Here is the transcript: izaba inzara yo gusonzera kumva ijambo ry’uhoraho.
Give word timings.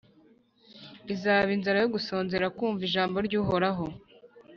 izaba 1.13 1.49
inzara 1.55 1.77
yo 1.83 1.89
gusonzera 1.95 2.45
kumva 2.57 2.81
ijambo 2.89 3.17
ry’uhoraho. 3.27 3.85